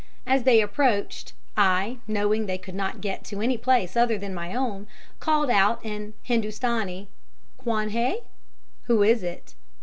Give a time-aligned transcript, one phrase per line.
[0.25, 4.55] As they approached, I knowing they could not get to any place other than my
[4.55, 4.87] own,
[5.19, 7.07] called out in Hindustani,
[7.59, 8.21] 'Quon hai?'
[8.85, 9.53] (Who is it?).